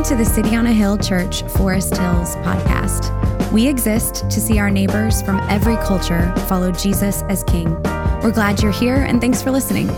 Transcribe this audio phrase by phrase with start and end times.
[0.00, 3.52] Welcome to the City on a Hill Church Forest Hills podcast.
[3.52, 7.74] We exist to see our neighbors from every culture follow Jesus as King.
[8.22, 9.88] We're glad you're here and thanks for listening.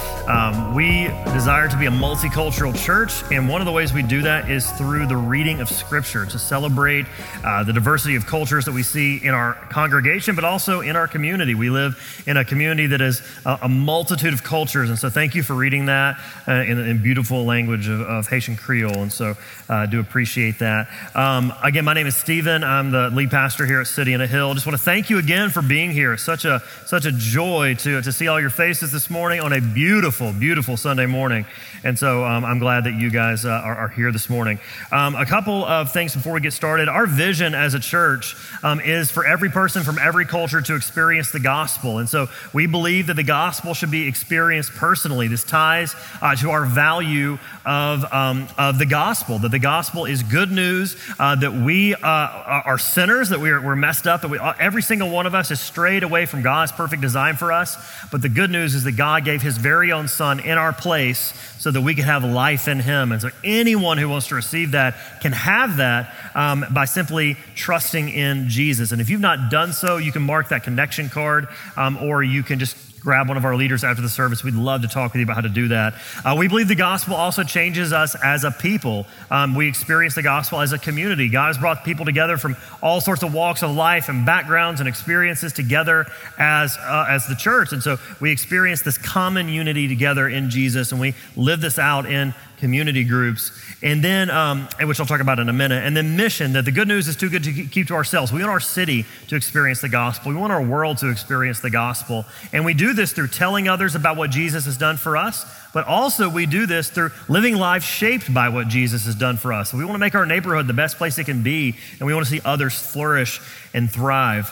[0.74, 4.51] We desire to be a multicultural church, and one of the ways we do that
[4.51, 7.06] is through the reading of Scripture to celebrate
[7.45, 11.06] uh, the diversity of cultures that we see in our congregation, but also in our
[11.06, 11.55] community.
[11.55, 15.37] We live in a community that is a, a multitude of cultures, and so thank
[15.37, 16.18] you for reading that
[16.48, 19.37] uh, in, in, beautiful language of, of, Haitian Creole, and so
[19.68, 20.88] I uh, do appreciate that.
[21.15, 22.65] Um, again, my name is Stephen.
[22.65, 24.54] I'm the lead pastor here at City on a Hill.
[24.54, 26.16] Just want to thank you again for being here.
[26.16, 29.60] Such a such a joy to to see all your faces this morning on a
[29.60, 31.45] beautiful beautiful, beautiful Sunday morning.
[31.82, 34.59] And so um, I'm glad that you guys uh, are, are, here this morning.
[34.90, 36.88] Um, a couple of things before we get started.
[36.88, 41.32] Our vision as a church um, is for every person from every culture to experience
[41.32, 41.98] the gospel.
[41.98, 45.29] And so we believe that the gospel should be experienced personally.
[45.29, 50.23] This ties uh, to our value of, um, of the gospel, that the gospel is
[50.23, 54.28] good news, uh, that we uh, are sinners, that we are, we're messed up, that
[54.28, 57.52] we, uh, every single one of us is strayed away from God's perfect design for
[57.52, 57.76] us.
[58.10, 61.33] But the good news is that God gave his very own son in our place
[61.59, 63.13] so that we can have life in him.
[63.13, 68.09] And so anyone who wants to receive that can have that um, by simply trusting
[68.09, 68.93] in Jesus.
[68.93, 72.43] And if you've not done so, you can mark that connection card um, or you
[72.43, 74.43] can just grab one of our leaders after the service.
[74.43, 75.94] We'd love to talk with you about how to do that.
[76.25, 79.06] Uh, we believe the gospel also changes us as a people.
[79.31, 81.28] Um, we experience the gospel as a community.
[81.28, 84.88] God has brought people together from all sorts of walks of life and backgrounds and
[84.88, 86.06] experiences together
[86.38, 87.72] as, uh, as the church.
[87.72, 92.06] And so we experience this common unity together in Jesus, and we live this out
[92.06, 92.33] in
[92.65, 96.55] community groups, and then, um, which I'll talk about in a minute, and then mission
[96.55, 98.33] that the good news is too good to keep to ourselves.
[98.33, 100.33] We want our city to experience the gospel.
[100.33, 102.25] We want our world to experience the gospel.
[102.55, 105.44] And we do this through telling others about what Jesus has done for us,
[105.75, 109.53] but also we do this through living lives shaped by what Jesus has done for
[109.53, 109.75] us.
[109.75, 112.25] We want to make our neighborhood the best place it can be, and we want
[112.25, 113.43] to see others flourish
[113.75, 114.50] and thrive.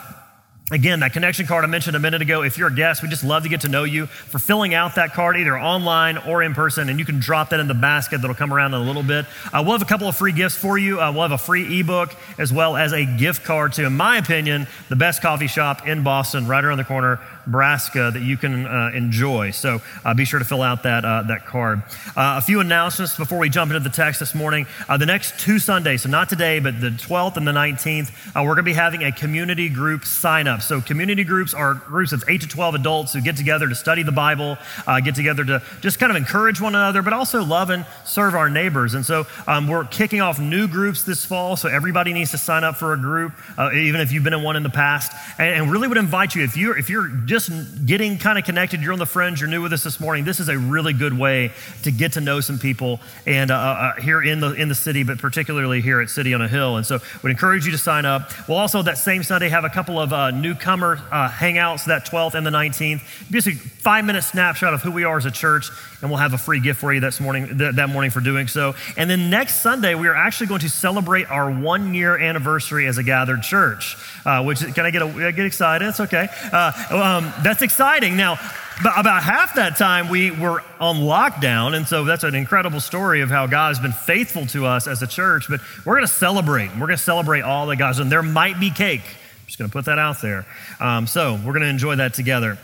[0.71, 3.25] Again, that connection card I mentioned a minute ago, if you're a guest, we just
[3.25, 4.05] love to get to know you.
[4.05, 7.59] For filling out that card, either online or in person, and you can drop that
[7.59, 9.25] in the basket that'll come around in a little bit.
[9.51, 11.01] Uh, we'll have a couple of free gifts for you.
[11.01, 14.17] Uh, we'll have a free ebook as well as a gift card to, in my
[14.17, 18.65] opinion, the best coffee shop in Boston, right around the corner Brassica that you can
[18.65, 19.51] uh, enjoy.
[19.51, 21.83] So uh, be sure to fill out that, uh, that card.
[22.15, 24.65] Uh, a few announcements before we jump into the text this morning.
[24.87, 28.43] Uh, the next two Sundays, so not today, but the 12th and the 19th, uh,
[28.43, 30.61] we're going to be having a community group sign up.
[30.61, 34.03] So community groups are groups of 8 to 12 adults who get together to study
[34.03, 34.57] the Bible,
[35.03, 38.49] get together to just kind of encourage one another, but also love and serve our
[38.49, 38.93] neighbors.
[38.93, 42.63] And so um, we're kicking off new groups this fall, so everybody needs to sign
[42.63, 43.33] up for a group,
[43.73, 45.11] even if you've been in one in the past.
[45.37, 48.79] And, and really would invite you, if you're, if you're just getting kind of connected,
[48.79, 51.17] you're on the fringe, you're new with us this morning, this is a really good
[51.17, 51.51] way
[51.81, 55.01] to get to know some people and uh, uh, here in the, in the city,
[55.01, 56.77] but particularly here at City on a Hill.
[56.77, 58.29] And so would encourage you to sign up.
[58.47, 62.35] We'll also that same Sunday have a couple of uh, newcomer uh, hangouts, that 12th
[62.35, 63.01] and the 19th.
[63.31, 65.71] Just a five minute snapshot of who we are as a church,
[66.01, 68.47] and we'll have a free gift for you this morning, th- that morning for doing
[68.47, 68.75] so.
[68.95, 72.99] And then next Sunday, we are actually going to celebrate our one year anniversary as
[72.99, 75.87] a gathered church, uh, which can I get, a, get excited?
[75.87, 76.27] It's okay.
[76.51, 78.17] Uh, um, that's exciting.
[78.17, 78.39] Now,
[78.79, 83.29] about half that time we were on lockdown and so that's an incredible story of
[83.29, 86.69] how god has been faithful to us as a church but we're going to celebrate.
[86.71, 88.09] We're going to celebrate all that god's done.
[88.09, 89.01] There might be cake.
[89.01, 90.45] I'm just going to put that out there.
[90.79, 92.57] Um, so we're going to enjoy that together.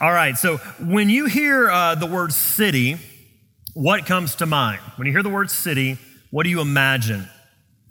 [0.00, 2.96] All right so when you hear uh, the word city
[3.74, 4.80] what comes to mind?
[4.96, 5.98] When you hear the word city
[6.30, 7.28] what do you imagine?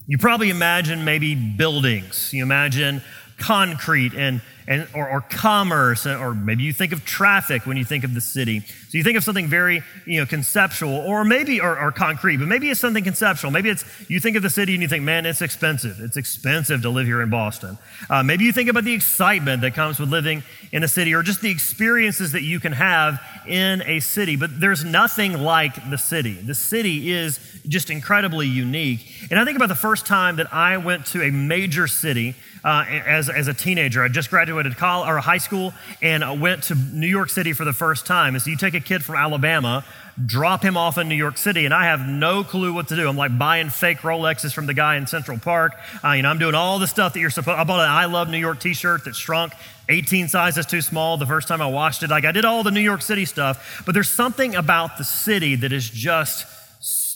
[0.05, 2.33] You probably imagine maybe buildings.
[2.33, 3.01] You imagine
[3.37, 8.03] concrete and and, or, or, commerce, or maybe you think of traffic when you think
[8.03, 8.63] of the city.
[8.93, 12.47] So you think of something very, you know, conceptual, or maybe, or, or, concrete, but
[12.47, 13.49] maybe it's something conceptual.
[13.49, 15.99] Maybe it's, you think of the city and you think, man, it's expensive.
[15.99, 17.79] It's expensive to live here in Boston.
[18.07, 21.23] Uh, maybe you think about the excitement that comes with living in a city, or
[21.23, 24.35] just the experiences that you can have in a city.
[24.35, 26.33] But there's nothing like the city.
[26.33, 29.27] The city is just incredibly unique.
[29.31, 32.85] And I think about the first time that I went to a major city uh,
[32.87, 34.03] as, as a teenager.
[34.03, 37.73] I just graduated college or high school and went to New York City for the
[37.73, 38.35] first time.
[38.35, 39.83] And so you take a kid from Alabama,
[40.25, 43.07] drop him off in New York City, and I have no clue what to do.
[43.07, 45.73] I'm like buying fake Rolexes from the guy in Central Park.
[46.03, 47.59] Uh, you know, I'm doing all the stuff that you're supposed.
[47.59, 49.53] I bought an I Love New York T-shirt that shrunk
[49.89, 52.09] 18 sizes too small the first time I washed it.
[52.09, 55.55] Like I did all the New York City stuff, but there's something about the city
[55.55, 56.45] that is just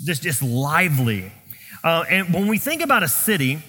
[0.06, 1.31] just, just lively
[1.84, 3.60] Uh, and when we think about a city,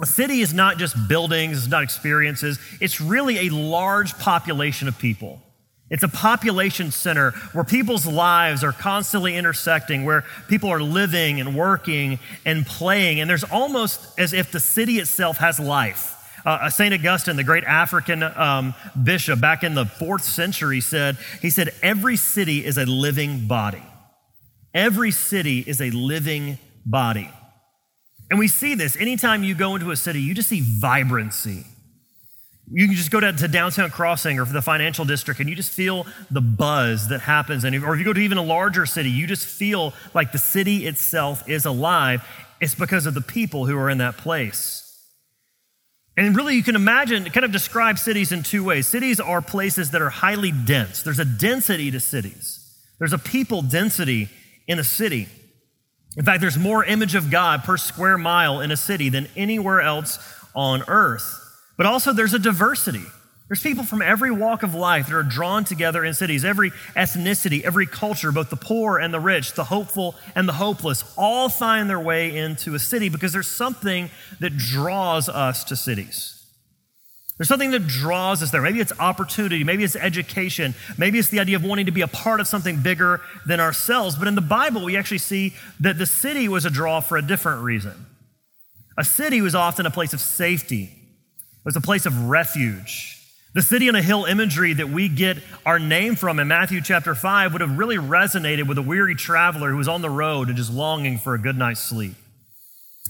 [0.00, 4.98] a city is not just buildings, it's not experiences, it's really a large population of
[4.98, 5.42] people.
[5.92, 11.54] It's a population center where people's lives are constantly intersecting, where people are living and
[11.54, 13.20] working and playing.
[13.20, 16.16] And there's almost as if the city itself has life.
[16.46, 16.94] Uh, St.
[16.94, 22.16] Augustine, the great African um, bishop back in the fourth century, said, he said, every
[22.16, 23.82] city is a living body.
[24.72, 26.56] Every city is a living
[26.86, 27.30] body.
[28.30, 31.66] And we see this anytime you go into a city, you just see vibrancy.
[32.70, 35.72] You can just go to, to downtown Crossing or the financial district and you just
[35.72, 37.64] feel the buzz that happens.
[37.64, 40.32] And if, or if you go to even a larger city, you just feel like
[40.32, 42.24] the city itself is alive.
[42.60, 44.82] It's because of the people who are in that place.
[46.16, 48.86] And really, you can imagine, kind of describe cities in two ways.
[48.86, 51.02] Cities are places that are highly dense.
[51.02, 52.58] There's a density to cities,
[52.98, 54.28] there's a people density
[54.68, 55.28] in a city.
[56.14, 59.80] In fact, there's more image of God per square mile in a city than anywhere
[59.80, 60.18] else
[60.54, 61.41] on earth.
[61.82, 63.02] But also, there's a diversity.
[63.48, 67.64] There's people from every walk of life that are drawn together in cities, every ethnicity,
[67.64, 71.90] every culture, both the poor and the rich, the hopeful and the hopeless, all find
[71.90, 76.46] their way into a city because there's something that draws us to cities.
[77.36, 78.62] There's something that draws us there.
[78.62, 82.06] Maybe it's opportunity, maybe it's education, maybe it's the idea of wanting to be a
[82.06, 84.14] part of something bigger than ourselves.
[84.14, 87.22] But in the Bible, we actually see that the city was a draw for a
[87.22, 88.06] different reason.
[88.96, 91.00] A city was often a place of safety,
[91.62, 93.20] it was a place of refuge.
[93.54, 97.14] The city on a hill imagery that we get our name from in Matthew chapter
[97.14, 100.56] 5 would have really resonated with a weary traveler who was on the road and
[100.56, 102.16] just longing for a good night's sleep.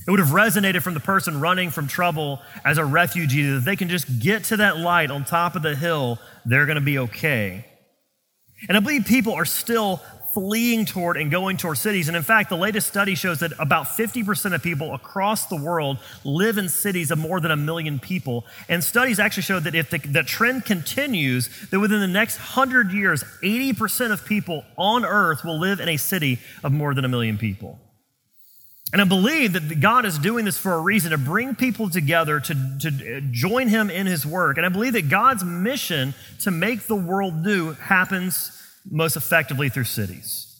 [0.06, 3.76] It would have resonated from the person running from trouble as a refugee that they
[3.76, 6.98] can just get to that light on top of the hill, they're going to be
[6.98, 7.64] okay.
[8.68, 10.02] And I believe people are still
[10.32, 12.08] fleeing toward and going toward cities.
[12.08, 15.98] And in fact, the latest study shows that about 50% of people across the world
[16.24, 18.44] live in cities of more than a million people.
[18.68, 22.92] And studies actually show that if the, the trend continues, that within the next 100
[22.92, 27.08] years, 80% of people on earth will live in a city of more than a
[27.08, 27.78] million people.
[28.92, 32.40] And I believe that God is doing this for a reason to bring people together
[32.40, 34.58] to, to uh, join Him in His work.
[34.58, 39.84] And I believe that God's mission to make the world new happens most effectively through
[39.84, 40.52] cities.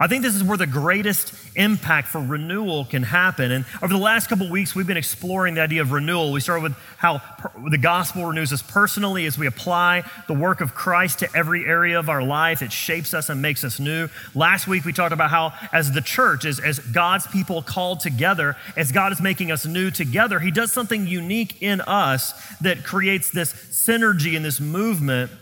[0.00, 3.50] I think this is where the greatest impact for renewal can happen.
[3.50, 6.30] And over the last couple weeks, we've been exploring the idea of renewal.
[6.30, 7.20] We started with how
[7.68, 11.98] the gospel renews us personally as we apply the work of Christ to every area
[11.98, 12.62] of our life.
[12.62, 14.08] It shapes us and makes us new.
[14.36, 18.54] Last week, we talked about how, as the church, as, as God's people called together,
[18.76, 23.32] as God is making us new together, He does something unique in us that creates
[23.32, 25.32] this synergy and this movement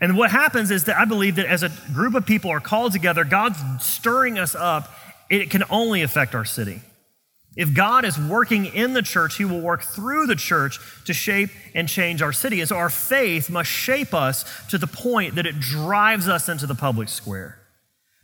[0.00, 2.92] and what happens is that I believe that as a group of people are called
[2.92, 4.92] together, God's stirring us up.
[5.28, 6.80] It can only affect our city.
[7.56, 11.50] If God is working in the church, He will work through the church to shape
[11.74, 12.60] and change our city.
[12.60, 16.68] And so our faith must shape us to the point that it drives us into
[16.68, 17.58] the public square.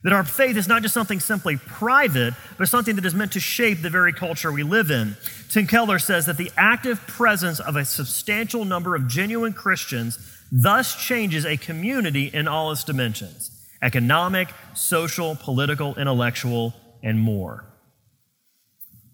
[0.05, 3.41] That our faith is not just something simply private, but something that is meant to
[3.41, 5.17] shape the very culture we live in.
[5.49, 10.19] Tim Keller says that the active presence of a substantial number of genuine Christians
[10.57, 13.51] thus changes a community in all its dimensions
[13.83, 17.67] economic, social, political, intellectual, and more.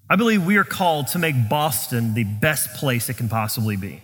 [0.08, 4.00] I believe we are called to make Boston the best place it can possibly be.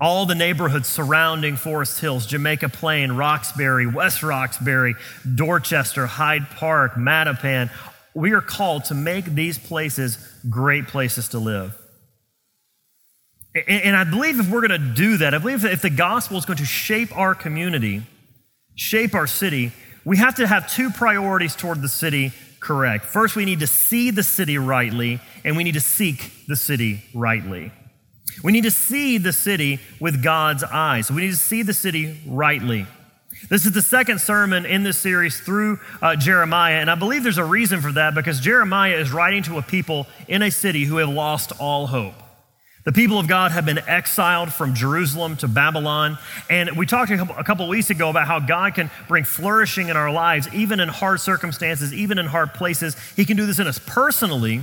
[0.00, 4.94] All the neighborhoods surrounding Forest Hills, Jamaica Plain, Roxbury, West Roxbury,
[5.34, 7.70] Dorchester, Hyde Park, Mattapan,
[8.14, 10.16] we are called to make these places
[10.48, 11.76] great places to live.
[13.66, 16.36] And I believe if we're going to do that, I believe that if the gospel
[16.36, 18.02] is going to shape our community,
[18.74, 19.72] shape our city,
[20.04, 23.04] we have to have two priorities toward the city correct.
[23.04, 27.02] First, we need to see the city rightly, and we need to seek the city
[27.14, 27.72] rightly.
[28.42, 31.10] We need to see the city with God's eyes.
[31.10, 32.86] we need to see the city rightly.
[33.48, 37.38] This is the second sermon in this series through uh, Jeremiah, and I believe there's
[37.38, 40.96] a reason for that because Jeremiah is writing to a people in a city who
[40.96, 42.14] have lost all hope.
[42.86, 46.18] The people of God have been exiled from Jerusalem to Babylon.
[46.48, 50.12] And we talked a couple, weeks ago about how God can bring flourishing in our
[50.12, 52.96] lives, even in hard circumstances, even in hard places.
[53.16, 54.60] He can do this in us personally,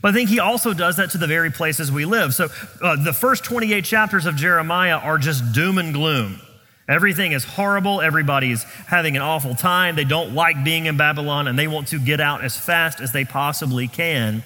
[0.00, 2.32] but I think He also does that to the very places we live.
[2.32, 2.48] So
[2.80, 6.40] uh, the first 28 chapters of Jeremiah are just doom and gloom.
[6.88, 8.00] Everything is horrible.
[8.00, 9.96] Everybody's having an awful time.
[9.96, 13.12] They don't like being in Babylon and they want to get out as fast as
[13.12, 14.44] they possibly can.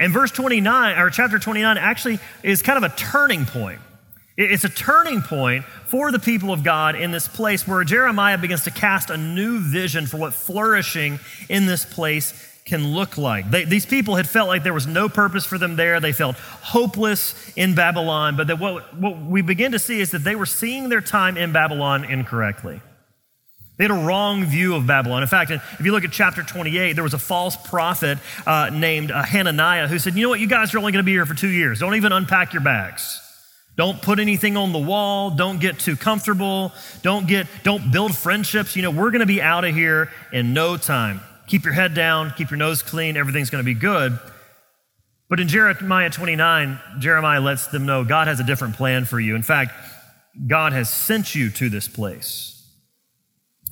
[0.00, 3.80] And verse 29, or chapter 29, actually is kind of a turning point.
[4.36, 8.64] It's a turning point for the people of God in this place where Jeremiah begins
[8.64, 12.32] to cast a new vision for what flourishing in this place
[12.64, 13.50] can look like.
[13.50, 16.00] They, these people had felt like there was no purpose for them there.
[16.00, 18.36] They felt hopeless in Babylon.
[18.36, 21.36] But that what, what we begin to see is that they were seeing their time
[21.36, 22.80] in Babylon incorrectly.
[23.80, 25.22] They had a wrong view of Babylon.
[25.22, 29.10] In fact, if you look at chapter 28, there was a false prophet uh, named
[29.10, 30.38] uh, Hananiah who said, You know what?
[30.38, 31.78] You guys are only going to be here for two years.
[31.78, 33.18] Don't even unpack your bags.
[33.76, 35.30] Don't put anything on the wall.
[35.30, 36.72] Don't get too comfortable.
[37.00, 38.76] Don't get, don't build friendships.
[38.76, 41.22] You know, we're going to be out of here in no time.
[41.46, 44.18] Keep your head down, keep your nose clean, everything's going to be good.
[45.30, 49.34] But in Jeremiah 29, Jeremiah lets them know God has a different plan for you.
[49.36, 49.72] In fact,
[50.46, 52.59] God has sent you to this place.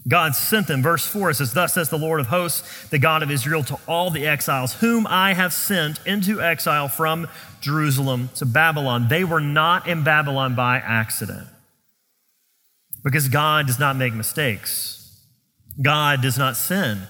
[0.07, 0.83] God sent them.
[0.83, 3.79] Verse 4 it says, Thus says the Lord of hosts, the God of Israel, to
[3.87, 7.29] all the exiles whom I have sent into exile from
[7.61, 9.09] Jerusalem to Babylon.
[9.09, 11.49] They were not in Babylon by accident
[13.05, 15.25] because God does not make mistakes,
[15.83, 17.03] God does not sin.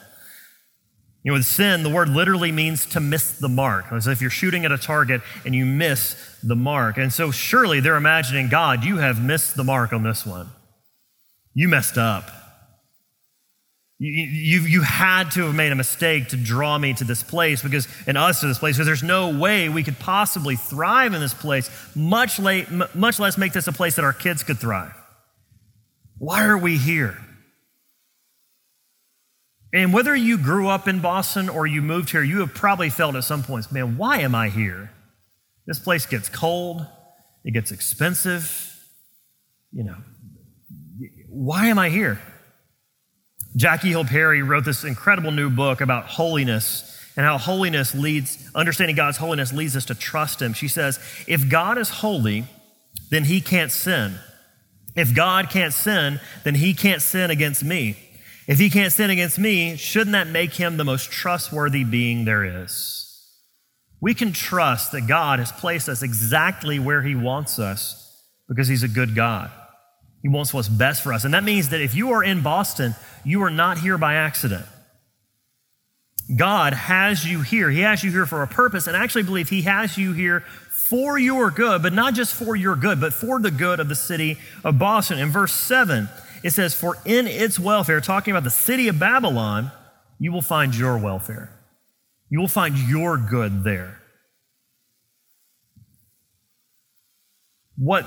[1.25, 3.92] You know, with sin, the word literally means to miss the mark.
[3.92, 6.97] As if you're shooting at a target and you miss the mark.
[6.97, 10.49] And so surely they're imagining, God, you have missed the mark on this one.
[11.54, 12.30] You messed up.
[14.00, 17.62] You, you, you had to have made a mistake to draw me to this place
[17.62, 21.21] because, and us to this place, because there's no way we could possibly thrive in
[21.21, 24.95] this place, much, late, much less make this a place that our kids could thrive.
[26.19, 27.19] Why are we here?
[29.73, 33.17] And whether you grew up in Boston or you moved here, you have probably felt
[33.17, 34.93] at some points, man, why am I here?
[35.67, 36.87] This place gets cold,
[37.45, 38.64] it gets expensive.
[39.73, 39.97] You know,
[41.28, 42.21] why am I here?
[43.59, 46.85] Jackie Hill Perry wrote this incredible new book about holiness
[47.17, 50.53] and how holiness leads, understanding God's holiness leads us to trust Him.
[50.53, 52.45] She says, if God is holy,
[53.11, 54.15] then He can't sin.
[54.95, 57.97] If God can't sin, then He can't sin against me.
[58.47, 62.62] If He can't sin against me, shouldn't that make Him the most trustworthy being there
[62.62, 63.07] is?
[64.00, 68.85] We can trust that God has placed us exactly where He wants us because He's
[68.85, 69.50] a good God.
[70.23, 71.25] He wants what's best for us.
[71.25, 72.95] And that means that if you are in Boston,
[73.25, 74.67] you are not here by accident.
[76.35, 77.71] God has you here.
[77.71, 80.41] He has you here for a purpose, and I actually believe He has you here
[80.71, 83.95] for your good, but not just for your good, but for the good of the
[83.95, 85.19] city of Boston.
[85.19, 86.09] In verse 7,
[86.43, 89.71] it says, For in its welfare, talking about the city of Babylon,
[90.19, 91.51] you will find your welfare.
[92.29, 94.01] You will find your good there.
[97.77, 98.05] What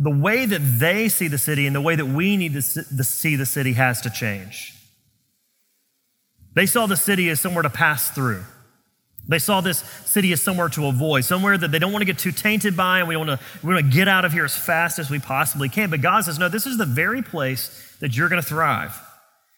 [0.00, 3.36] the way that they see the city and the way that we need to see
[3.36, 4.72] the city has to change.
[6.54, 8.44] They saw the city as somewhere to pass through.
[9.26, 12.18] They saw this city as somewhere to avoid, somewhere that they don't want to get
[12.18, 14.56] too tainted by, and we want to, we want to get out of here as
[14.56, 15.88] fast as we possibly can.
[15.90, 19.00] But God says, no, this is the very place that you're going to thrive.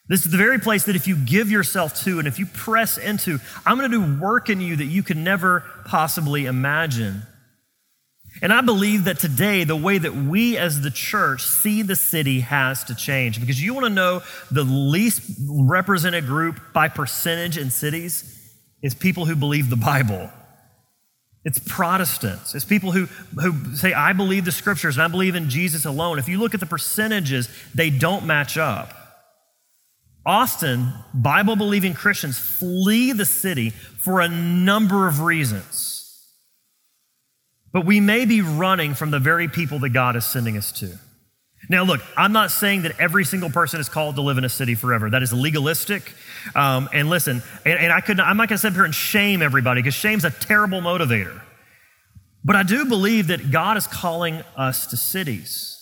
[0.07, 2.97] This is the very place that if you give yourself to and if you press
[2.97, 7.23] into, I'm going to do work in you that you could never possibly imagine.
[8.41, 12.41] And I believe that today, the way that we as the church see the city
[12.41, 13.39] has to change.
[13.39, 18.33] Because you want to know the least represented group by percentage in cities
[18.81, 20.29] is people who believe the Bible.
[21.43, 22.53] It's Protestants.
[22.53, 23.05] It's people who,
[23.39, 26.19] who say, I believe the scriptures and I believe in Jesus alone.
[26.19, 28.93] If you look at the percentages, they don't match up.
[30.25, 35.86] Often, Bible believing Christians flee the city for a number of reasons.
[37.71, 40.97] But we may be running from the very people that God is sending us to.
[41.69, 44.49] Now, look, I'm not saying that every single person is called to live in a
[44.49, 45.09] city forever.
[45.09, 46.13] That is legalistic.
[46.55, 48.95] Um, and listen, and, and I could, not, I'm not going to sit here and
[48.95, 51.41] shame everybody because shame's a terrible motivator.
[52.43, 55.73] But I do believe that God is calling us to cities.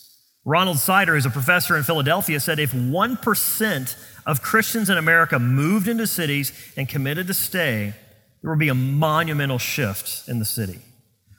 [0.43, 5.87] Ronald Sider, who's a professor in Philadelphia, said if 1% of Christians in America moved
[5.87, 7.93] into cities and committed to stay,
[8.41, 10.79] there would be a monumental shift in the city.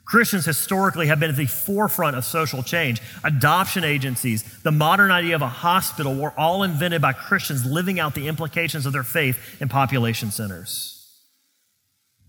[0.07, 3.01] Christians historically have been at the forefront of social change.
[3.25, 8.15] Adoption agencies, the modern idea of a hospital were all invented by Christians living out
[8.15, 10.93] the implications of their faith in population centers.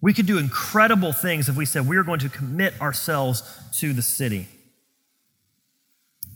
[0.00, 3.42] We could do incredible things if we said we are going to commit ourselves
[3.78, 4.48] to the city.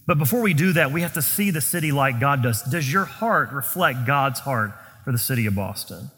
[0.06, 2.62] But before we do that, we have to see the city like God does.
[2.62, 4.72] Does your heart reflect God's heart
[5.04, 6.08] for the city of Boston?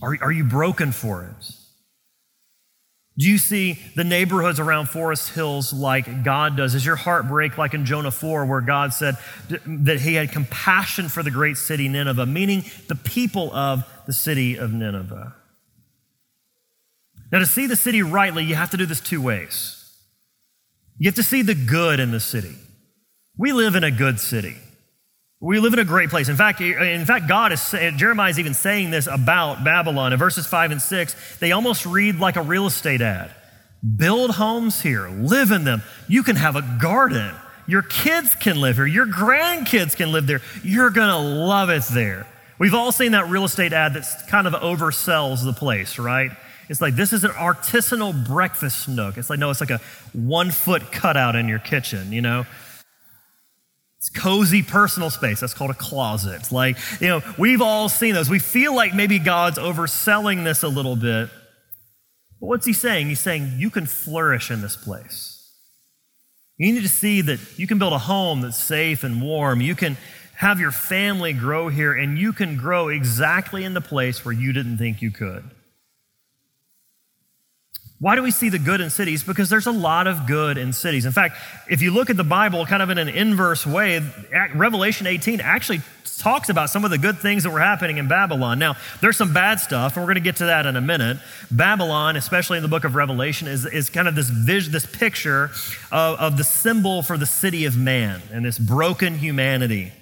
[0.00, 1.54] Are, are you broken for it?
[3.18, 6.76] Do you see the neighborhoods around Forest Hills like God does?
[6.76, 9.16] Is your heart break like in Jonah 4, where God said
[9.48, 14.56] that he had compassion for the great city Nineveh, meaning the people of the city
[14.56, 15.34] of Nineveh?
[17.32, 19.74] Now, to see the city rightly, you have to do this two ways.
[20.96, 22.54] You have to see the good in the city.
[23.36, 24.56] We live in a good city.
[25.40, 26.28] We live in a great place.
[26.28, 30.12] In fact, in fact, God is Jeremiah is even saying this about Babylon.
[30.12, 33.30] In verses five and six, they almost read like a real estate ad.
[33.96, 35.82] Build homes here, live in them.
[36.08, 37.32] You can have a garden.
[37.68, 38.86] Your kids can live here.
[38.86, 40.40] Your grandkids can live there.
[40.64, 42.26] You're to love it there.
[42.58, 46.32] We've all seen that real estate ad that kind of oversells the place, right?
[46.68, 49.16] It's like this is an artisanal breakfast nook.
[49.16, 49.80] It's like, no, it's like a
[50.12, 52.44] one foot cutout in your kitchen, you know?
[53.98, 55.40] It's cozy personal space.
[55.40, 56.52] That's called a closet.
[56.52, 58.30] Like, you know, we've all seen those.
[58.30, 61.30] We feel like maybe God's overselling this a little bit.
[62.40, 63.08] But what's he saying?
[63.08, 65.34] He's saying you can flourish in this place.
[66.56, 69.60] You need to see that you can build a home that's safe and warm.
[69.60, 69.96] You can
[70.36, 74.52] have your family grow here, and you can grow exactly in the place where you
[74.52, 75.50] didn't think you could.
[78.00, 79.24] Why do we see the good in cities?
[79.24, 81.04] Because there's a lot of good in cities.
[81.04, 81.36] In fact,
[81.68, 84.00] if you look at the Bible kind of in an inverse way,
[84.54, 85.80] Revelation 18 actually
[86.18, 88.58] talks about some of the good things that were happening in Babylon.
[88.58, 91.18] Now, there's some bad stuff, and we're going to get to that in a minute.
[91.50, 95.50] Babylon, especially in the book of Revelation, is, is kind of this vision, this picture
[95.90, 99.92] of, of the symbol for the city of man and this broken humanity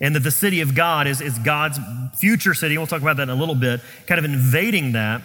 [0.00, 1.78] and that the city of God is, is God's
[2.16, 2.76] future city.
[2.78, 5.22] We'll talk about that in a little bit, kind of invading that.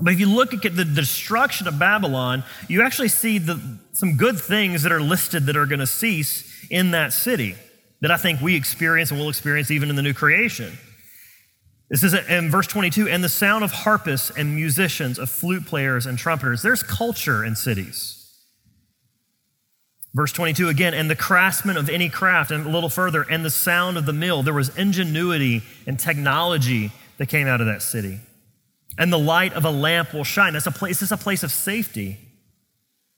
[0.00, 3.60] But if you look at the destruction of Babylon, you actually see the,
[3.92, 7.54] some good things that are listed that are going to cease in that city
[8.00, 10.78] that I think we experience and will experience even in the new creation.
[11.90, 16.06] This is in verse 22 and the sound of harpists and musicians, of flute players
[16.06, 16.62] and trumpeters.
[16.62, 18.16] There's culture in cities.
[20.14, 23.50] Verse 22 again, and the craftsmen of any craft, and a little further, and the
[23.50, 24.42] sound of the mill.
[24.42, 28.20] There was ingenuity and technology that came out of that city.
[28.98, 30.52] And the light of a lamp will shine.
[30.52, 32.18] That's a place, this is a place of safety.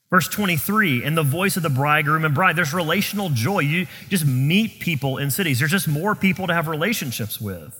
[0.09, 2.55] Verse 23, and the voice of the bridegroom and bride.
[2.55, 3.59] There's relational joy.
[3.61, 5.57] You just meet people in cities.
[5.57, 7.79] There's just more people to have relationships with.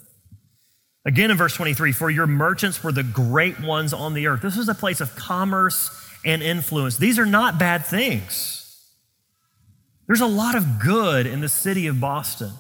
[1.06, 4.42] Again in verse 23, for your merchants were the great ones on the earth.
[4.42, 5.92] This is a place of commerce
[6.26, 6.98] and influence.
[6.98, 8.60] These are not bad things.
[10.08, 12.52] There's a lot of good in the city of Boston.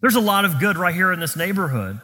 [0.00, 2.00] There's a lot of good right here in this neighborhood.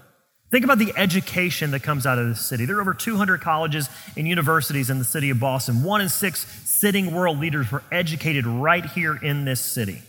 [0.50, 2.64] Think about the education that comes out of this city.
[2.64, 5.84] There are over 200 colleges and universities in the city of Boston.
[5.84, 10.02] One in six sitting world leaders were educated right here in this city.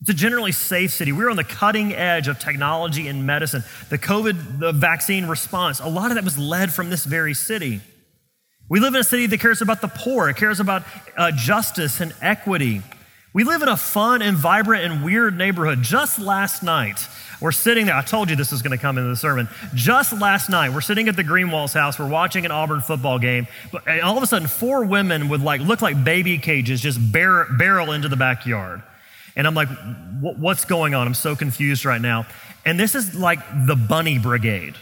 [0.00, 1.12] It's a generally safe city.
[1.12, 3.62] We're on the cutting edge of technology and medicine.
[3.90, 7.82] The COVID the vaccine response, a lot of that was led from this very city.
[8.68, 10.84] We live in a city that cares about the poor, it cares about
[11.16, 12.82] uh, justice and equity.
[13.32, 15.82] We live in a fun and vibrant and weird neighborhood.
[15.82, 17.06] Just last night,
[17.40, 17.94] we're sitting there.
[17.94, 19.48] I told you this was going to come into the sermon.
[19.74, 21.98] Just last night, we're sitting at the Greenwalls house.
[21.98, 23.46] We're watching an Auburn football game.
[23.86, 27.46] And all of a sudden, four women would like look like baby cages just bar-
[27.58, 28.82] barrel into the backyard.
[29.36, 29.68] And I'm like,
[30.20, 31.06] what's going on?
[31.06, 32.26] I'm so confused right now.
[32.66, 34.74] And this is like the bunny brigade.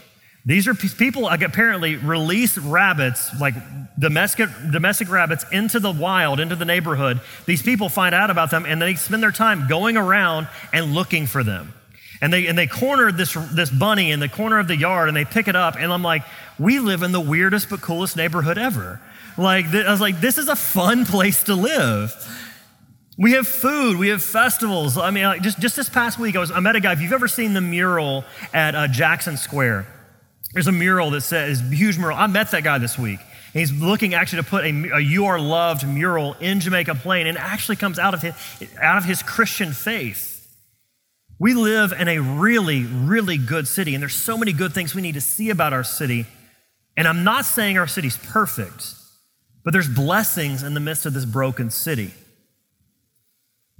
[0.44, 3.54] These are people like apparently release rabbits, like
[3.98, 7.20] domestic, domestic rabbits, into the wild, into the neighborhood.
[7.44, 11.26] These people find out about them and they spend their time going around and looking
[11.26, 11.74] for them.
[12.20, 15.16] And they, and they corner this, this bunny in the corner of the yard and
[15.16, 15.76] they pick it up.
[15.76, 16.22] And I'm like,
[16.58, 19.00] we live in the weirdest but coolest neighborhood ever.
[19.36, 22.12] Like, I was like, this is a fun place to live.
[23.16, 24.98] We have food, we have festivals.
[24.98, 26.92] I mean, like just, just this past week, I, was, I met a guy.
[26.92, 29.86] If you've ever seen the mural at uh, Jackson Square,
[30.52, 32.16] there's a mural that says, huge mural.
[32.16, 33.20] I met that guy this week.
[33.52, 37.36] He's looking actually to put a, a, You Are Loved mural in Jamaica Plain, and
[37.36, 38.34] it actually comes out of, his,
[38.80, 40.27] out of his Christian faith.
[41.38, 45.02] We live in a really, really good city, and there's so many good things we
[45.02, 46.26] need to see about our city.
[46.96, 48.94] And I'm not saying our city's perfect,
[49.64, 52.12] but there's blessings in the midst of this broken city.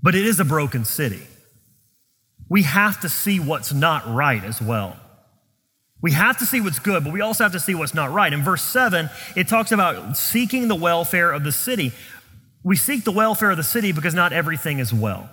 [0.00, 1.22] But it is a broken city.
[2.48, 4.96] We have to see what's not right as well.
[6.00, 8.32] We have to see what's good, but we also have to see what's not right.
[8.32, 11.92] In verse 7, it talks about seeking the welfare of the city.
[12.62, 15.28] We seek the welfare of the city because not everything is well.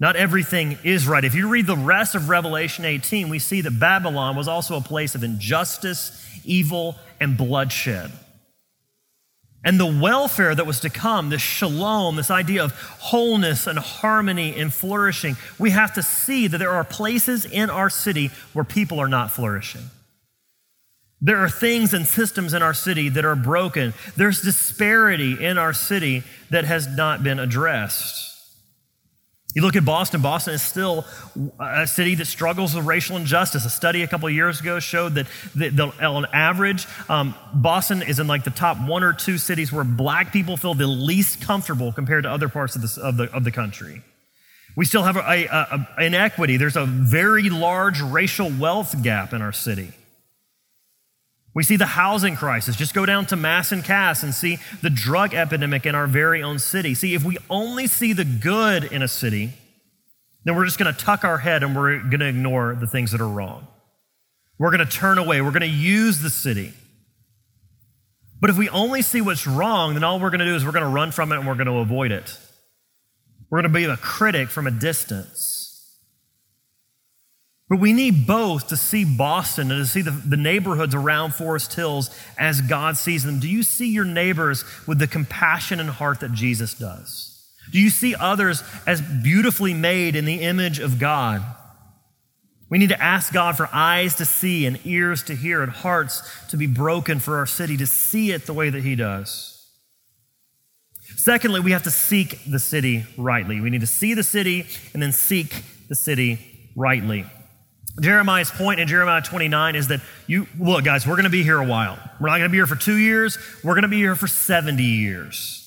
[0.00, 1.24] Not everything is right.
[1.24, 4.80] If you read the rest of Revelation 18, we see that Babylon was also a
[4.80, 8.12] place of injustice, evil, and bloodshed.
[9.64, 14.54] And the welfare that was to come, this shalom, this idea of wholeness and harmony
[14.54, 19.00] and flourishing, we have to see that there are places in our city where people
[19.00, 19.90] are not flourishing.
[21.20, 23.94] There are things and systems in our city that are broken.
[24.16, 28.37] There's disparity in our city that has not been addressed.
[29.54, 31.06] You look at Boston, Boston is still
[31.58, 33.64] a city that struggles with racial injustice.
[33.64, 35.26] A study a couple years ago showed that,
[36.02, 40.32] on average, um, Boston is in like the top one or two cities where black
[40.34, 43.50] people feel the least comfortable compared to other parts of the, of the, of the
[43.50, 44.02] country.
[44.76, 46.58] We still have a, a, a, inequity.
[46.58, 49.92] There's a very large racial wealth gap in our city.
[51.58, 52.76] We see the housing crisis.
[52.76, 56.40] Just go down to Mass and Cass and see the drug epidemic in our very
[56.40, 56.94] own city.
[56.94, 59.54] See, if we only see the good in a city,
[60.44, 63.10] then we're just going to tuck our head and we're going to ignore the things
[63.10, 63.66] that are wrong.
[64.56, 65.40] We're going to turn away.
[65.40, 66.74] We're going to use the city.
[68.40, 70.70] But if we only see what's wrong, then all we're going to do is we're
[70.70, 72.38] going to run from it and we're going to avoid it.
[73.50, 75.57] We're going to be a critic from a distance.
[77.68, 81.74] But we need both to see Boston and to see the, the, neighborhoods around Forest
[81.74, 83.40] Hills as God sees them.
[83.40, 87.46] Do you see your neighbors with the compassion and heart that Jesus does?
[87.70, 91.42] Do you see others as beautifully made in the image of God?
[92.70, 96.22] We need to ask God for eyes to see and ears to hear and hearts
[96.48, 99.54] to be broken for our city to see it the way that He does.
[101.16, 103.60] Secondly, we have to seek the city rightly.
[103.60, 107.26] We need to see the city and then seek the city rightly.
[108.00, 111.58] Jeremiah's point in Jeremiah 29 is that you, look, guys, we're going to be here
[111.58, 111.98] a while.
[112.20, 114.26] We're not going to be here for two years, we're going to be here for
[114.26, 115.64] 70 years.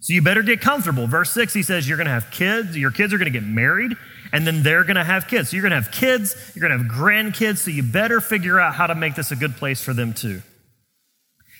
[0.00, 1.06] So you better get comfortable.
[1.06, 3.46] Verse 6, he says, You're going to have kids, your kids are going to get
[3.46, 3.96] married,
[4.32, 5.50] and then they're going to have kids.
[5.50, 8.58] So you're going to have kids, you're going to have grandkids, so you better figure
[8.58, 10.42] out how to make this a good place for them too.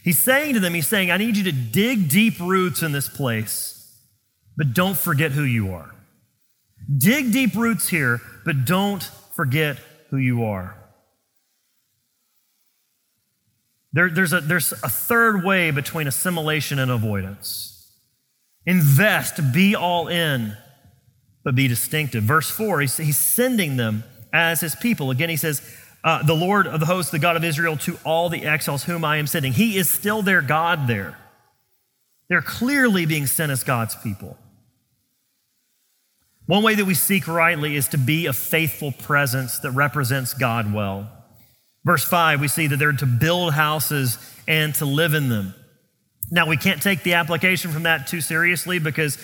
[0.02, 3.08] He's saying to them, He's saying, I need you to dig deep roots in this
[3.08, 3.96] place,
[4.56, 5.94] but don't forget who you are.
[6.98, 9.04] Dig deep roots here, but don't
[9.34, 9.78] forget
[10.12, 10.76] who you are.
[13.94, 17.90] There, there's, a, there's a third way between assimilation and avoidance.
[18.66, 20.54] Invest, be all in,
[21.44, 22.24] but be distinctive.
[22.24, 25.10] Verse 4, he's, he's sending them as his people.
[25.10, 25.62] Again, he says,
[26.04, 29.06] uh, The Lord of the hosts, the God of Israel, to all the exiles whom
[29.06, 29.54] I am sending.
[29.54, 31.16] He is still their God there.
[32.28, 34.36] They're clearly being sent as God's people.
[36.52, 40.74] One way that we seek rightly is to be a faithful presence that represents God
[40.74, 41.10] well.
[41.82, 45.54] Verse 5, we see that they're to build houses and to live in them.
[46.30, 49.16] Now, we can't take the application from that too seriously because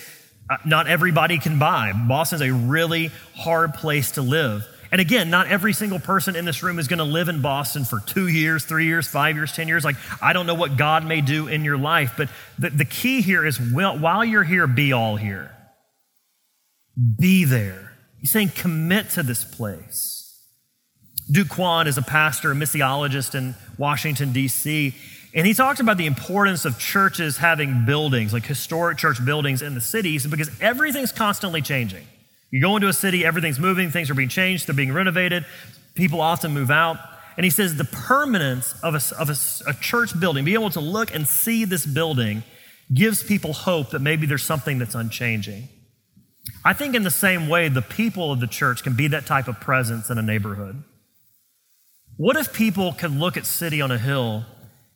[0.49, 1.93] uh, not everybody can buy.
[1.93, 4.67] Boston's a really hard place to live.
[4.91, 7.85] And again, not every single person in this room is going to live in Boston
[7.85, 9.85] for two years, three years, five years, 10 years.
[9.85, 13.21] Like, I don't know what God may do in your life, but the, the key
[13.21, 15.55] here is while you're here, be all here.
[17.19, 17.93] Be there.
[18.19, 20.19] He's saying commit to this place.
[21.31, 24.95] Duke Kwon is a pastor, a missiologist in Washington, D.C.
[25.35, 29.75] And he talked about the importance of churches having buildings, like historic church buildings in
[29.75, 32.07] the cities, because everything's constantly changing.
[32.51, 35.45] You go into a city, everything's moving, things are being changed, they're being renovated,
[35.95, 36.97] people often move out.
[37.37, 40.81] And he says the permanence of a, of a, a church building, being able to
[40.81, 42.43] look and see this building,
[42.93, 45.69] gives people hope that maybe there's something that's unchanging.
[46.65, 49.49] I think, in the same way, the people of the church can be that type
[49.49, 50.83] of presence in a neighborhood.
[52.17, 54.45] What if people could look at City on a Hill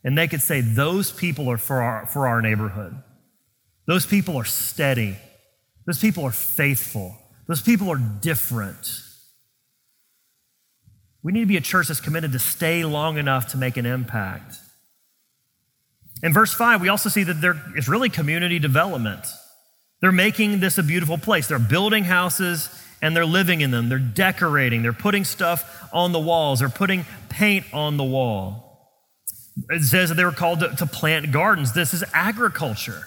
[0.04, 3.00] and they could say, Those people are for our, for our neighborhood.
[3.86, 5.16] Those people are steady.
[5.86, 7.16] Those people are faithful.
[7.46, 9.02] Those people are different.
[11.22, 13.86] We need to be a church that's committed to stay long enough to make an
[13.86, 14.56] impact.
[16.22, 19.24] In verse 5, we also see that there is really community development.
[20.02, 21.46] They're making this a beautiful place.
[21.46, 22.68] They're building houses
[23.00, 23.88] and they're living in them.
[23.88, 24.82] They're decorating.
[24.82, 26.58] They're putting stuff on the walls.
[26.58, 28.98] They're putting paint on the wall.
[29.70, 31.72] It says that they were called to, to plant gardens.
[31.72, 33.06] This is agriculture.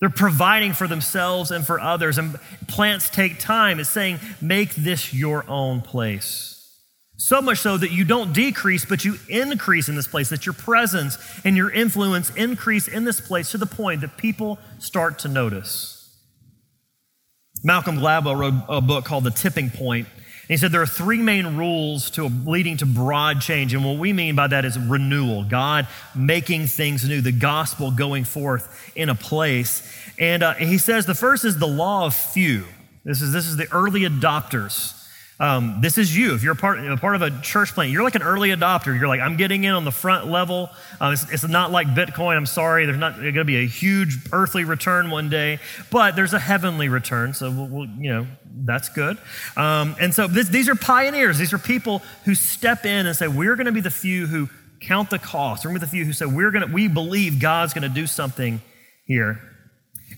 [0.00, 2.18] They're providing for themselves and for others.
[2.18, 2.36] And
[2.66, 3.78] plants take time.
[3.78, 6.58] It's saying, make this your own place.
[7.16, 10.54] So much so that you don't decrease, but you increase in this place, that your
[10.54, 15.28] presence and your influence increase in this place to the point that people start to
[15.28, 15.91] notice.
[17.64, 20.08] Malcolm Gladwell wrote a book called The Tipping Point,
[20.48, 23.72] he said there are three main rules to leading to broad change.
[23.72, 28.24] And what we mean by that is renewal, God making things new, the gospel going
[28.24, 29.88] forth in a place.
[30.18, 32.64] And uh, he says the first is the law of few.
[33.04, 35.01] This is, this is the early adopters.
[35.40, 36.34] Um, this is you.
[36.34, 38.96] If you're a part, a part of a church plant, you're like an early adopter.
[38.96, 40.70] You're like, I'm getting in on the front level.
[41.00, 42.36] Um, it's, it's, not like Bitcoin.
[42.36, 42.86] I'm sorry.
[42.86, 45.58] There's not going to be a huge earthly return one day,
[45.90, 47.34] but there's a heavenly return.
[47.34, 49.18] So, we'll, we'll, you know, that's good.
[49.56, 51.38] Um, and so this, these are pioneers.
[51.38, 54.48] These are people who step in and say, we're going to be the few who
[54.80, 55.64] count the cost.
[55.64, 57.82] We're going to be the few who say, we're going to, we believe God's going
[57.82, 58.60] to do something
[59.06, 59.51] here.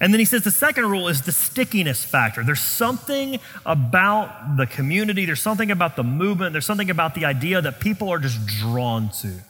[0.00, 2.42] And then he says the second rule is the stickiness factor.
[2.42, 7.60] There's something about the community, there's something about the movement, there's something about the idea
[7.62, 9.40] that people are just drawn to.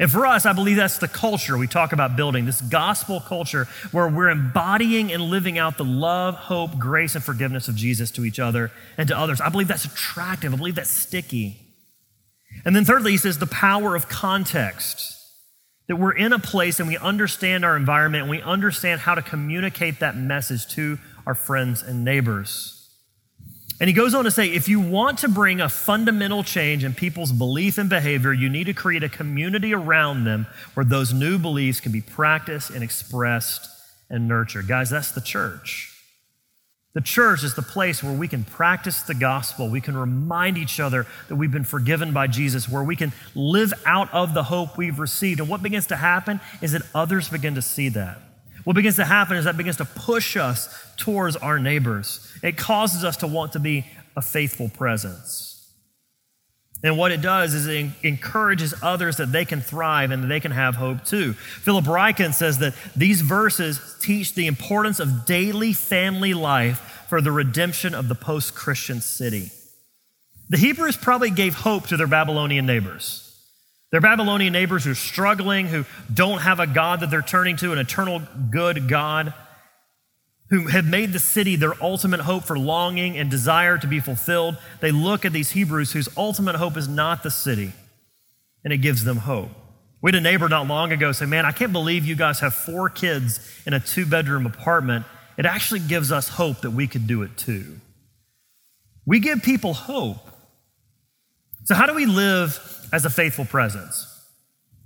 [0.00, 3.68] And for us, I believe that's the culture we talk about building, this gospel culture
[3.92, 8.24] where we're embodying and living out the love, hope, grace, and forgiveness of Jesus to
[8.24, 9.40] each other and to others.
[9.40, 10.52] I believe that's attractive.
[10.52, 11.60] I believe that's sticky.
[12.64, 15.12] And then, thirdly, he says the power of context.
[15.86, 19.22] That we're in a place and we understand our environment and we understand how to
[19.22, 22.88] communicate that message to our friends and neighbors.
[23.80, 26.94] And he goes on to say if you want to bring a fundamental change in
[26.94, 31.38] people's belief and behavior, you need to create a community around them where those new
[31.38, 33.68] beliefs can be practiced and expressed
[34.08, 34.68] and nurtured.
[34.68, 35.93] Guys, that's the church.
[36.94, 39.68] The church is the place where we can practice the gospel.
[39.68, 43.74] We can remind each other that we've been forgiven by Jesus, where we can live
[43.84, 45.40] out of the hope we've received.
[45.40, 48.18] And what begins to happen is that others begin to see that.
[48.62, 52.32] What begins to happen is that begins to push us towards our neighbors.
[52.44, 53.84] It causes us to want to be
[54.16, 55.53] a faithful presence.
[56.84, 60.38] And what it does is it encourages others that they can thrive and that they
[60.38, 61.32] can have hope too.
[61.32, 67.32] Philip Ryken says that these verses teach the importance of daily family life for the
[67.32, 69.50] redemption of the post Christian city.
[70.50, 73.22] The Hebrews probably gave hope to their Babylonian neighbors.
[73.90, 77.72] Their Babylonian neighbors who are struggling, who don't have a God that they're turning to,
[77.72, 78.20] an eternal
[78.50, 79.32] good God,
[80.50, 84.56] who have made the city their ultimate hope for longing and desire to be fulfilled.
[84.80, 87.72] They look at these Hebrews whose ultimate hope is not the city,
[88.62, 89.50] and it gives them hope.
[90.02, 92.52] We had a neighbor not long ago say, Man, I can't believe you guys have
[92.52, 95.06] four kids in a two bedroom apartment.
[95.38, 97.80] It actually gives us hope that we could do it too.
[99.06, 100.28] We give people hope.
[101.64, 102.60] So, how do we live
[102.92, 104.06] as a faithful presence?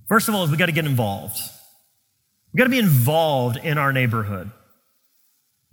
[0.09, 1.39] First of all, is we got to get involved.
[2.53, 4.51] We got to be involved in our neighborhood.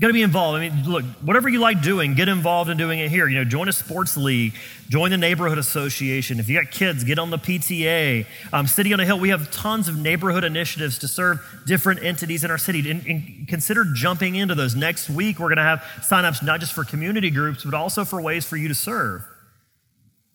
[0.02, 0.58] Got to be involved.
[0.58, 3.30] I mean, look, whatever you like doing, get involved in doing it here.
[3.30, 4.54] You know, join a sports league,
[4.90, 6.38] join the neighborhood association.
[6.38, 8.26] If you got kids, get on the PTA.
[8.52, 12.44] Um, city on a Hill, we have tons of neighborhood initiatives to serve different entities
[12.44, 12.90] in our city.
[12.92, 14.76] And, and consider jumping into those.
[14.76, 18.22] Next week, we're going to have signups not just for community groups, but also for
[18.22, 19.24] ways for you to serve.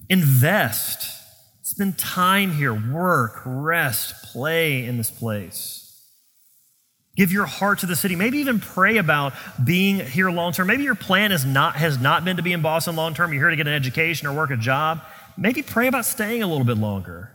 [0.09, 1.19] Invest.
[1.63, 5.90] Spend time here, work, rest, play in this place.
[7.21, 8.17] Give your heart to the city.
[8.17, 10.69] Maybe even pray about being here long term.
[10.69, 13.35] Maybe your plan is not, has not been to be in Boston long term.
[13.35, 15.03] You're here to get an education or work a job.
[15.37, 17.31] Maybe pray about staying a little bit longer.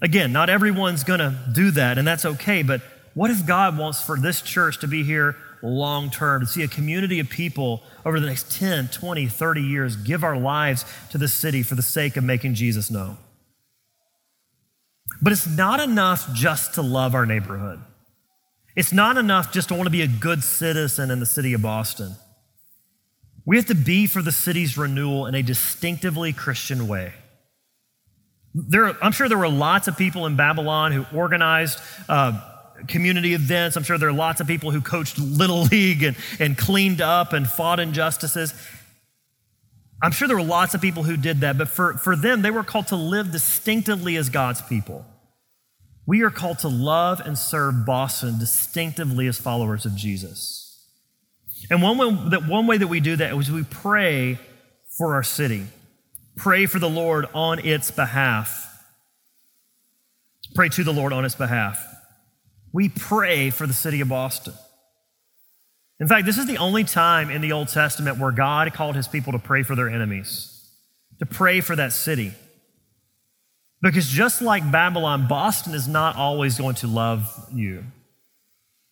[0.00, 2.62] Again, not everyone's going to do that, and that's okay.
[2.62, 2.80] But
[3.12, 6.68] what if God wants for this church to be here long term, to see a
[6.68, 11.28] community of people over the next 10, 20, 30 years give our lives to the
[11.28, 13.18] city for the sake of making Jesus known.
[15.20, 17.82] But it's not enough just to love our neighborhood.
[18.74, 21.62] It's not enough just to want to be a good citizen in the city of
[21.62, 22.14] Boston.
[23.44, 27.12] We have to be for the city's renewal in a distinctively Christian way.
[28.54, 32.40] There, I'm sure there were lots of people in Babylon who organized uh,
[32.86, 33.76] community events.
[33.76, 37.32] I'm sure there are lots of people who coached Little League and, and cleaned up
[37.32, 38.54] and fought injustices.
[40.02, 42.50] I'm sure there were lots of people who did that, but for, for them, they
[42.50, 45.06] were called to live distinctively as God's people.
[46.06, 50.86] We are called to love and serve Boston distinctively as followers of Jesus.
[51.70, 54.38] And one way that, one way that we do that is we pray
[54.98, 55.66] for our city,
[56.36, 58.68] pray for the Lord on its behalf.
[60.54, 61.92] Pray to the Lord on its behalf
[62.72, 64.54] we pray for the city of Boston.
[66.00, 69.06] In fact, this is the only time in the Old Testament where God called his
[69.06, 70.70] people to pray for their enemies,
[71.18, 72.32] to pray for that city.
[73.82, 77.84] Because just like Babylon, Boston is not always going to love you.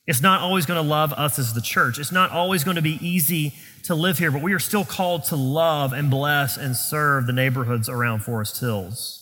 [0.07, 2.01] It's not always going to love us as the church.
[2.01, 5.25] It's not always going to be easy to live here, but we are still called
[5.27, 9.17] to love and bless and serve the neighborhoods around Forest Hills.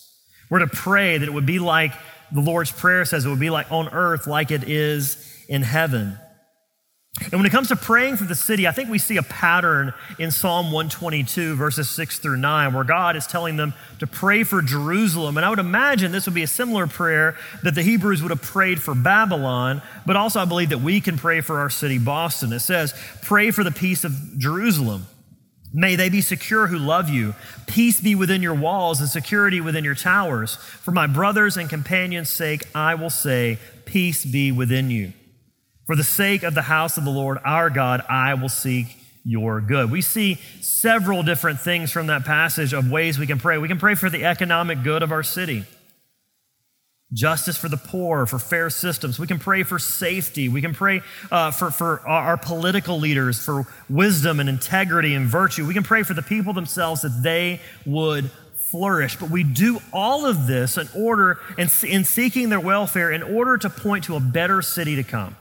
[0.48, 1.92] We're to pray that it would be like
[2.32, 6.18] the Lord's Prayer says it would be like on earth like it is in heaven.
[7.24, 9.92] And when it comes to praying for the city, I think we see a pattern
[10.18, 14.62] in Psalm 122, verses 6 through 9, where God is telling them to pray for
[14.62, 15.36] Jerusalem.
[15.36, 18.42] And I would imagine this would be a similar prayer that the Hebrews would have
[18.42, 22.52] prayed for Babylon, but also I believe that we can pray for our city, Boston.
[22.52, 25.06] It says, Pray for the peace of Jerusalem.
[25.72, 27.34] May they be secure who love you.
[27.66, 30.56] Peace be within your walls and security within your towers.
[30.56, 35.12] For my brothers and companions' sake, I will say, Peace be within you.
[35.88, 39.62] For the sake of the house of the Lord our God, I will seek your
[39.62, 39.90] good.
[39.90, 43.56] We see several different things from that passage of ways we can pray.
[43.56, 45.64] We can pray for the economic good of our city
[47.14, 49.18] justice for the poor, for fair systems.
[49.18, 50.50] We can pray for safety.
[50.50, 55.66] We can pray uh, for, for our political leaders, for wisdom and integrity and virtue.
[55.66, 59.16] We can pray for the people themselves that they would flourish.
[59.16, 63.56] But we do all of this in order, and in seeking their welfare, in order
[63.56, 65.34] to point to a better city to come.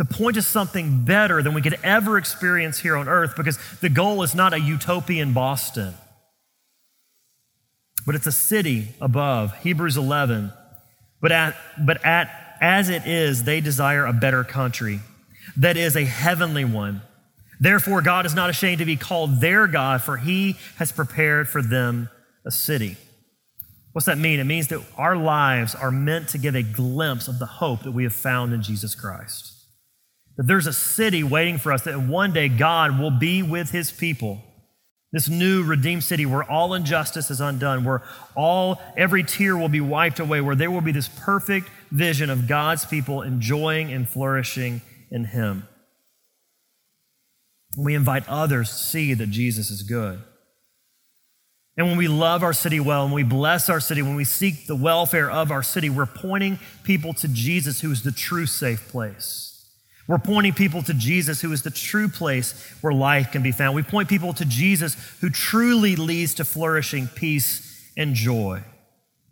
[0.00, 3.90] To point to something better than we could ever experience here on earth, because the
[3.90, 5.92] goal is not a utopian Boston,
[8.06, 9.54] but it's a city above.
[9.58, 10.54] Hebrews 11.
[11.20, 12.30] But, at, but at,
[12.62, 15.00] as it is, they desire a better country
[15.58, 17.02] that is a heavenly one.
[17.60, 21.60] Therefore, God is not ashamed to be called their God, for he has prepared for
[21.60, 22.08] them
[22.46, 22.96] a city.
[23.92, 24.40] What's that mean?
[24.40, 27.92] It means that our lives are meant to give a glimpse of the hope that
[27.92, 29.58] we have found in Jesus Christ.
[30.40, 33.92] That there's a city waiting for us, that one day God will be with his
[33.92, 34.40] people.
[35.12, 38.02] This new redeemed city where all injustice is undone, where
[38.34, 42.48] all every tear will be wiped away, where there will be this perfect vision of
[42.48, 45.68] God's people enjoying and flourishing in him.
[47.76, 50.22] We invite others to see that Jesus is good.
[51.76, 54.66] And when we love our city well, and we bless our city, when we seek
[54.66, 58.88] the welfare of our city, we're pointing people to Jesus, who is the true safe
[58.88, 59.49] place.
[60.10, 63.76] We're pointing people to Jesus, who is the true place where life can be found.
[63.76, 68.64] We point people to Jesus, who truly leads to flourishing peace and joy.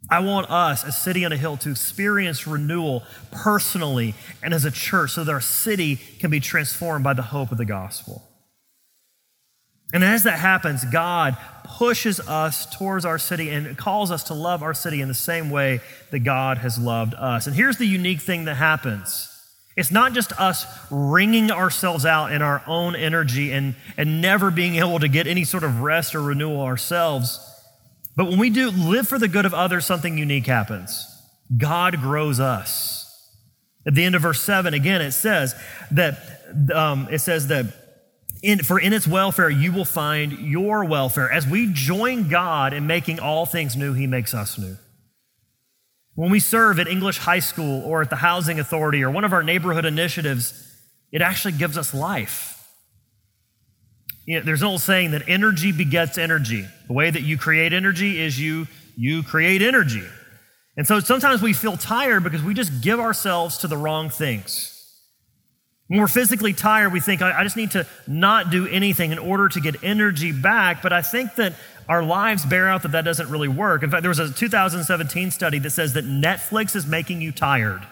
[0.08, 4.70] I want us, a city on a hill, to experience renewal personally and as a
[4.70, 8.22] church so that our city can be transformed by the hope of the gospel.
[9.92, 14.62] And as that happens, God pushes us towards our city and calls us to love
[14.62, 15.80] our city in the same way
[16.12, 17.48] that God has loved us.
[17.48, 19.34] And here's the unique thing that happens
[19.78, 24.74] it's not just us wringing ourselves out in our own energy and, and never being
[24.74, 27.38] able to get any sort of rest or renewal ourselves.
[28.16, 31.06] But when we do live for the good of others, something unique happens.
[31.56, 33.30] God grows us.
[33.86, 35.54] At the end of verse 7, again, it says
[35.92, 36.42] that,
[36.74, 37.66] um, it says that
[38.42, 41.30] in, for in its welfare, you will find your welfare.
[41.30, 44.76] As we join God in making all things new, He makes us new.
[46.18, 49.32] When we serve at English High School or at the Housing Authority or one of
[49.32, 50.52] our neighborhood initiatives,
[51.12, 52.68] it actually gives us life.
[54.26, 56.66] You know, there's an old saying that energy begets energy.
[56.88, 60.02] The way that you create energy is you, you create energy.
[60.76, 64.74] And so sometimes we feel tired because we just give ourselves to the wrong things.
[65.86, 69.48] When we're physically tired, we think, I, just need to not do anything in order
[69.50, 70.82] to get energy back.
[70.82, 71.52] But I think that
[71.88, 73.82] our lives bear out that that doesn't really work.
[73.82, 77.86] In fact, there was a 2017 study that says that Netflix is making you tired.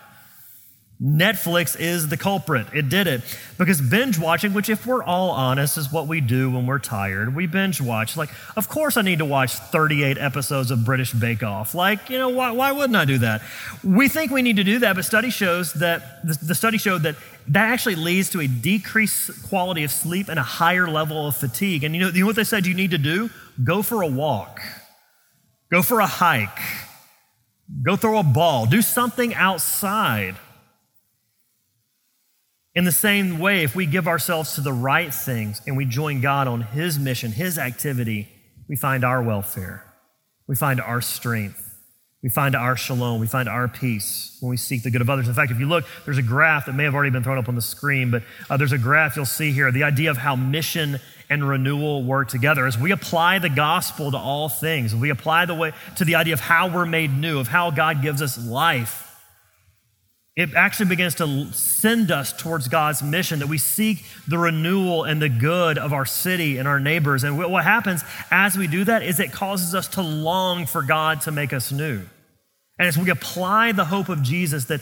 [1.02, 2.66] Netflix is the culprit.
[2.72, 3.20] It did it.
[3.58, 7.34] Because binge watching, which, if we're all honest, is what we do when we're tired,
[7.34, 8.16] we binge watch.
[8.16, 11.74] Like, of course, I need to watch 38 episodes of British Bake Off.
[11.74, 13.42] Like, you know, why, why wouldn't I do that?
[13.84, 17.02] We think we need to do that, but study shows that the, the study showed
[17.02, 17.16] that
[17.48, 21.84] that actually leads to a decreased quality of sleep and a higher level of fatigue.
[21.84, 23.30] And you know, you know what they said you need to do?
[23.62, 24.60] Go for a walk,
[25.70, 26.58] go for a hike,
[27.82, 30.36] go throw a ball, do something outside.
[32.74, 36.20] In the same way, if we give ourselves to the right things and we join
[36.20, 38.28] God on His mission, His activity,
[38.68, 39.82] we find our welfare.
[40.46, 41.65] We find our strength.
[42.26, 43.20] We find our shalom.
[43.20, 45.28] We find our peace when we seek the good of others.
[45.28, 47.48] In fact, if you look, there's a graph that may have already been thrown up
[47.48, 50.34] on the screen, but uh, there's a graph you'll see here the idea of how
[50.34, 50.98] mission
[51.30, 52.66] and renewal work together.
[52.66, 56.34] As we apply the gospel to all things, we apply the way to the idea
[56.34, 59.04] of how we're made new, of how God gives us life
[60.36, 65.20] it actually begins to send us towards God's mission that we seek the renewal and
[65.20, 67.24] the good of our city and our neighbors.
[67.24, 71.22] And what happens as we do that is it causes us to long for God
[71.22, 72.02] to make us new.
[72.78, 74.80] And as we apply the hope of Jesus, that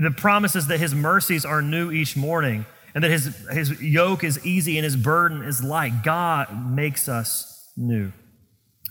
[0.00, 4.44] the promises that his mercies are new each morning and that his, his yoke is
[4.46, 8.12] easy and his burden is light, God makes us new.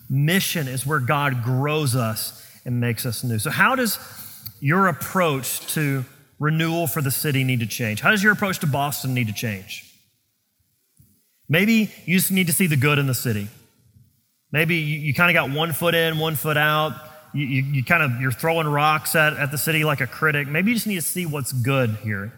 [0.10, 3.40] Mission is where God grows us and makes us new.
[3.40, 3.98] So, how does
[4.60, 6.06] your approach to
[6.40, 8.02] renewal for the city need to change?
[8.02, 9.90] How does your approach to Boston need to change?
[11.50, 13.48] Maybe you just need to see the good in the city.
[14.52, 16.94] Maybe you, you kind of got one foot in, one foot out.
[17.34, 20.48] You, you, you, kind of you're throwing rocks at, at the city like a critic.
[20.48, 22.34] Maybe you just need to see what's good here.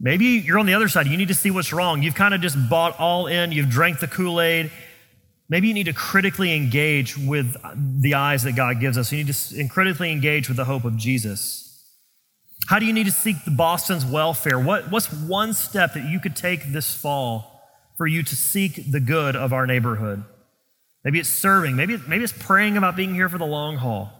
[0.00, 1.06] Maybe you're on the other side.
[1.06, 2.02] You need to see what's wrong.
[2.02, 3.52] You've kind of just bought all in.
[3.52, 4.70] You've drank the Kool Aid
[5.52, 7.56] Maybe you need to critically engage with
[8.00, 9.12] the eyes that God gives us.
[9.12, 11.68] You need to critically engage with the hope of Jesus.
[12.68, 14.58] How do you need to seek the Boston's welfare?
[14.58, 17.68] What, what's one step that you could take this fall
[17.98, 20.24] for you to seek the good of our neighborhood?
[21.04, 21.76] Maybe it's serving.
[21.76, 24.12] Maybe, maybe it's praying about being here for the long haul.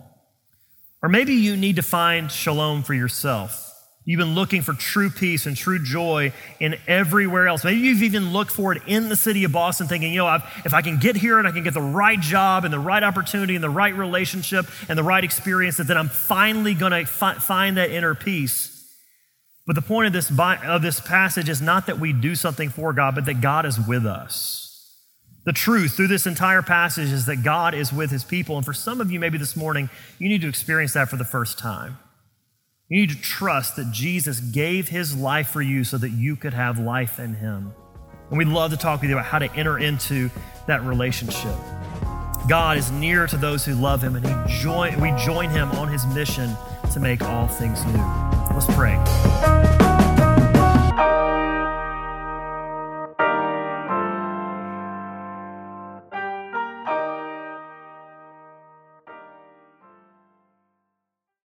[1.02, 3.68] Or maybe you need to find shalom for yourself.
[4.04, 7.62] You've been looking for true peace and true joy in everywhere else.
[7.62, 10.42] Maybe you've even looked for it in the city of Boston, thinking, you know, I've,
[10.64, 13.02] if I can get here and I can get the right job and the right
[13.02, 17.06] opportunity and the right relationship and the right experience, that then I'm finally going to
[17.06, 18.70] fi- find that inner peace.
[19.68, 22.92] But the point of this, of this passage is not that we do something for
[22.92, 24.61] God, but that God is with us.
[25.44, 28.56] The truth through this entire passage is that God is with his people.
[28.56, 31.24] And for some of you, maybe this morning, you need to experience that for the
[31.24, 31.98] first time.
[32.88, 36.54] You need to trust that Jesus gave his life for you so that you could
[36.54, 37.72] have life in him.
[38.28, 40.30] And we'd love to talk with you about how to enter into
[40.66, 41.56] that relationship.
[42.48, 45.88] God is near to those who love him, and he join, we join him on
[45.88, 46.54] his mission
[46.92, 48.04] to make all things new.
[48.52, 49.91] Let's pray.